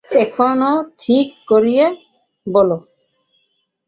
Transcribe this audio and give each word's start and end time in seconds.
এখনো 0.17 0.71
ঠিক 0.99 1.27
করিয়া 1.47 1.87
বলো। 2.47 2.77